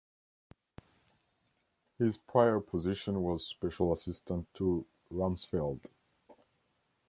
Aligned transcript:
His 1.99 2.17
prior 2.17 2.59
position 2.59 3.21
was 3.21 3.45
Special 3.45 3.93
Assistant 3.93 4.51
to 4.55 4.83
Rumsfeld. 5.13 5.81